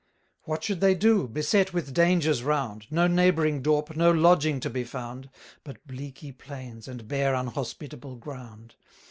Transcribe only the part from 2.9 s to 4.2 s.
No neighbouring dorp, no